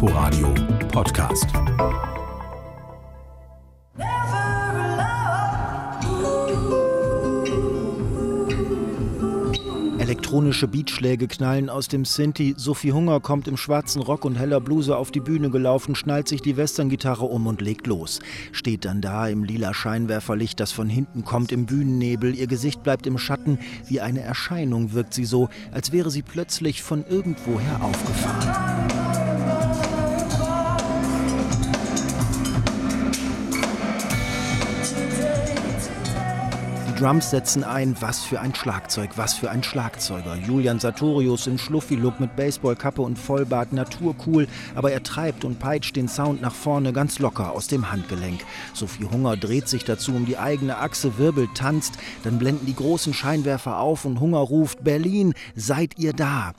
Inforadio 0.00 0.54
Podcast. 0.92 1.48
Elektronische 9.98 10.68
Beatschläge 10.68 11.26
knallen 11.26 11.68
aus 11.68 11.88
dem 11.88 12.04
Sinti. 12.04 12.54
Sophie 12.56 12.92
Hunger 12.92 13.18
kommt 13.18 13.48
im 13.48 13.56
schwarzen 13.56 14.00
Rock 14.00 14.24
und 14.24 14.36
heller 14.36 14.60
Bluse 14.60 14.96
auf 14.96 15.10
die 15.10 15.18
Bühne 15.18 15.50
gelaufen, 15.50 15.96
schnallt 15.96 16.28
sich 16.28 16.42
die 16.42 16.56
Westerngitarre 16.56 17.24
um 17.24 17.48
und 17.48 17.60
legt 17.60 17.88
los. 17.88 18.20
Steht 18.52 18.84
dann 18.84 19.00
da 19.00 19.26
im 19.26 19.42
lila 19.42 19.74
Scheinwerferlicht, 19.74 20.60
das 20.60 20.70
von 20.70 20.88
hinten 20.88 21.24
kommt 21.24 21.50
im 21.50 21.66
Bühnennebel. 21.66 22.36
Ihr 22.36 22.46
Gesicht 22.46 22.84
bleibt 22.84 23.08
im 23.08 23.18
Schatten. 23.18 23.58
Wie 23.88 24.00
eine 24.00 24.20
Erscheinung 24.20 24.92
wirkt 24.92 25.12
sie 25.12 25.24
so, 25.24 25.48
als 25.72 25.90
wäre 25.90 26.12
sie 26.12 26.22
plötzlich 26.22 26.84
von 26.84 27.04
irgendwoher 27.04 27.82
aufgefahren. 27.82 28.97
Drums 36.98 37.30
setzen 37.30 37.62
ein. 37.62 37.94
Was 38.00 38.24
für 38.24 38.40
ein 38.40 38.56
Schlagzeug, 38.56 39.10
was 39.14 39.34
für 39.34 39.52
ein 39.52 39.62
Schlagzeuger. 39.62 40.34
Julian 40.34 40.80
Sartorius 40.80 41.46
im 41.46 41.56
Schluffi-Look 41.56 42.18
mit 42.18 42.34
Baseballkappe 42.34 43.02
und 43.02 43.16
Vollbart, 43.16 43.72
naturcool, 43.72 44.48
aber 44.74 44.90
er 44.90 45.04
treibt 45.04 45.44
und 45.44 45.60
peitscht 45.60 45.94
den 45.94 46.08
Sound 46.08 46.42
nach 46.42 46.54
vorne 46.54 46.92
ganz 46.92 47.20
locker 47.20 47.52
aus 47.52 47.68
dem 47.68 47.92
Handgelenk. 47.92 48.40
Sophie 48.74 49.04
Hunger 49.04 49.36
dreht 49.36 49.68
sich 49.68 49.84
dazu 49.84 50.12
um 50.12 50.26
die 50.26 50.38
eigene 50.38 50.78
Achse, 50.78 51.18
wirbelt, 51.18 51.50
tanzt, 51.54 51.98
dann 52.24 52.40
blenden 52.40 52.66
die 52.66 52.74
großen 52.74 53.14
Scheinwerfer 53.14 53.78
auf 53.78 54.04
und 54.04 54.18
Hunger 54.18 54.38
ruft: 54.38 54.82
Berlin, 54.82 55.34
seid 55.54 56.00
ihr 56.00 56.12
da? 56.12 56.52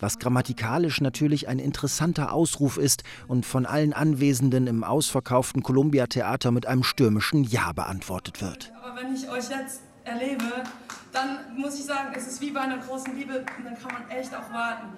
was 0.00 0.18
grammatikalisch 0.18 1.00
natürlich 1.00 1.48
ein 1.48 1.58
interessanter 1.58 2.32
Ausruf 2.32 2.78
ist 2.78 3.02
und 3.26 3.44
von 3.44 3.66
allen 3.66 3.92
Anwesenden 3.92 4.66
im 4.66 4.84
ausverkauften 4.84 5.62
Columbia 5.62 6.06
Theater 6.06 6.50
mit 6.50 6.66
einem 6.66 6.84
stürmischen 6.84 7.44
Ja 7.44 7.72
beantwortet 7.72 8.40
wird. 8.40 8.72
Aber 8.80 9.00
wenn 9.00 9.14
ich 9.14 9.28
euch 9.28 9.50
jetzt 9.50 9.82
erlebe, 10.08 10.64
dann 11.12 11.38
muss 11.56 11.78
ich 11.78 11.84
sagen, 11.84 12.12
es 12.14 12.26
ist 12.26 12.40
wie 12.40 12.50
bei 12.50 12.60
einer 12.60 12.78
großen 12.78 13.14
Liebe 13.16 13.38
und 13.38 13.64
dann 13.64 13.78
kann 13.78 13.92
man 13.92 14.10
echt 14.10 14.34
auch 14.34 14.52
warten. 14.52 14.88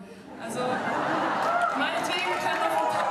Also 0.42 0.61
meinetwegen 1.78 2.33
können 2.41 2.61
noch 2.61 2.91
ein 2.91 2.97
paar 2.97 3.09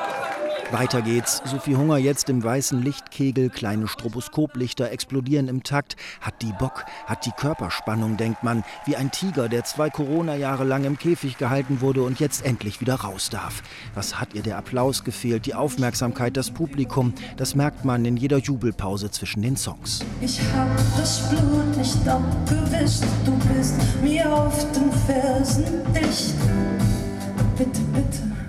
weiter 0.71 1.01
geht's. 1.01 1.41
Sophie 1.45 1.75
Hunger 1.75 1.97
jetzt 1.97 2.29
im 2.29 2.43
weißen 2.43 2.81
Lichtkegel, 2.81 3.49
kleine 3.49 3.87
Stroboskoplichter 3.87 4.91
explodieren 4.91 5.47
im 5.47 5.63
Takt. 5.63 5.95
Hat 6.21 6.41
die 6.41 6.53
Bock, 6.57 6.85
hat 7.05 7.25
die 7.25 7.31
Körperspannung, 7.31 8.17
denkt 8.17 8.43
man, 8.43 8.63
wie 8.85 8.95
ein 8.95 9.11
Tiger, 9.11 9.49
der 9.49 9.63
zwei 9.63 9.89
Corona-Jahre 9.89 10.63
lang 10.63 10.83
im 10.83 10.97
Käfig 10.97 11.37
gehalten 11.37 11.81
wurde 11.81 12.03
und 12.03 12.19
jetzt 12.19 12.45
endlich 12.45 12.81
wieder 12.81 12.95
raus 12.95 13.29
darf. 13.29 13.63
Was 13.95 14.19
hat 14.19 14.33
ihr 14.33 14.41
der 14.41 14.57
Applaus 14.57 15.03
gefehlt, 15.03 15.45
die 15.45 15.55
Aufmerksamkeit, 15.55 16.37
das 16.37 16.51
Publikum? 16.51 17.13
Das 17.37 17.55
merkt 17.55 17.85
man 17.85 18.05
in 18.05 18.17
jeder 18.17 18.37
Jubelpause 18.37 19.11
zwischen 19.11 19.41
den 19.41 19.57
Songs. 19.57 19.99
Ich 20.21 20.39
hab 20.55 20.75
das 20.97 21.29
Blut 21.29 21.77
nicht 21.77 22.07
abgewischt, 22.07 23.03
du 23.25 23.37
bist 23.53 23.75
mir 24.01 24.31
auf 24.31 24.65
den 24.71 24.91
Fersen 24.91 25.65
dicht. 25.93 26.35
Bitte, 27.57 27.81
bitte. 27.93 28.48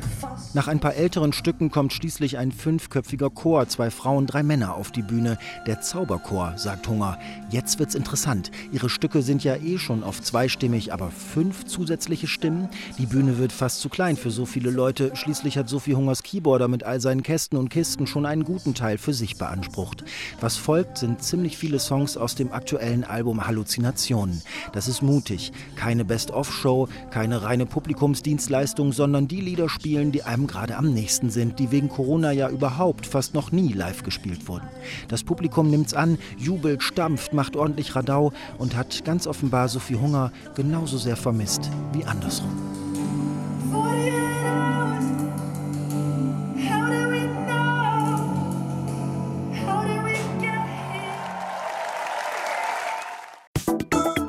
Nach 0.52 0.66
ein 0.66 0.80
paar 0.80 0.96
älteren 0.96 1.32
Stücken 1.32 1.70
kommt 1.70 1.92
schließlich 1.92 2.36
ein 2.36 2.50
fünfköpfiger 2.50 3.30
Chor, 3.30 3.68
zwei 3.68 3.88
Frauen, 3.88 4.26
drei 4.26 4.42
Männer 4.42 4.74
auf 4.74 4.90
die 4.90 5.02
Bühne. 5.02 5.38
Der 5.68 5.80
Zauberchor, 5.80 6.54
sagt 6.56 6.88
Hunger. 6.88 7.20
Jetzt 7.50 7.78
wird's 7.78 7.94
interessant. 7.94 8.50
Ihre 8.72 8.90
Stücke 8.90 9.22
sind 9.22 9.44
ja 9.44 9.54
eh 9.54 9.78
schon 9.78 10.02
oft 10.02 10.26
zweistimmig, 10.26 10.92
aber 10.92 11.12
fünf 11.12 11.66
zusätzliche 11.66 12.26
Stimmen? 12.26 12.68
Die 12.98 13.06
Bühne 13.06 13.38
wird 13.38 13.52
fast 13.52 13.80
zu 13.80 13.88
klein 13.88 14.16
für 14.16 14.32
so 14.32 14.44
viele 14.44 14.72
Leute. 14.72 15.12
Schließlich 15.14 15.56
hat 15.56 15.68
Sophie 15.68 15.94
Hungers 15.94 16.24
Keyboarder 16.24 16.66
mit 16.66 16.82
all 16.82 17.00
seinen 17.00 17.22
Kästen 17.22 17.56
und 17.56 17.68
Kisten 17.68 18.08
schon 18.08 18.26
einen 18.26 18.42
guten 18.42 18.74
Teil 18.74 18.98
für 18.98 19.14
sich 19.14 19.38
beansprucht. 19.38 20.02
Was 20.40 20.56
folgt, 20.56 20.98
sind 20.98 21.22
ziemlich 21.22 21.56
viele 21.58 21.78
Songs 21.78 22.16
aus 22.16 22.34
dem 22.34 22.52
aktuellen 22.52 23.04
Album 23.04 23.46
Halluzinationen. 23.46 24.42
Das 24.72 24.88
ist 24.88 25.00
mutig. 25.00 25.52
Keine 25.76 26.04
Best-of-Show, 26.04 26.88
keine 27.12 27.44
reine 27.44 27.66
Publikumsdienstleistung, 27.66 28.92
sondern 28.92 29.28
die 29.28 29.40
Lieder 29.40 29.68
spielen, 29.68 30.10
die 30.10 30.24
einem 30.24 30.39
einem 30.40 30.46
gerade 30.46 30.76
am 30.76 30.92
nächsten 30.92 31.30
sind, 31.30 31.58
die 31.58 31.70
wegen 31.70 31.88
Corona 31.88 32.32
ja 32.32 32.48
überhaupt 32.48 33.06
fast 33.06 33.34
noch 33.34 33.52
nie 33.52 33.72
live 33.72 34.02
gespielt 34.02 34.48
wurden. 34.48 34.66
Das 35.08 35.22
Publikum 35.22 35.70
nimmt's 35.70 35.94
an, 35.94 36.18
jubelt, 36.38 36.82
stampft, 36.82 37.32
macht 37.34 37.56
ordentlich 37.56 37.94
Radau 37.94 38.32
und 38.58 38.74
hat 38.76 39.04
ganz 39.04 39.26
offenbar 39.26 39.68
Sophie 39.68 39.96
Hunger 39.96 40.32
genauso 40.54 40.96
sehr 40.96 41.16
vermisst 41.16 41.70
wie 41.92 42.04
andersrum. 42.04 42.50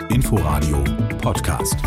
Inforadio 0.10 0.84
Podcast. 1.22 1.78